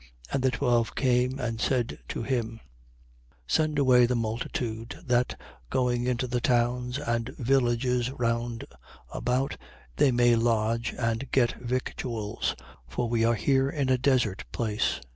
[0.33, 2.59] And the twelve came and said to him:
[3.45, 5.39] Send away the multitude, that,
[5.69, 8.65] going into the towns and villages round
[9.11, 9.57] about,
[9.97, 12.55] they may lodge and get victuals;
[12.87, 15.01] for we are here in a desert place.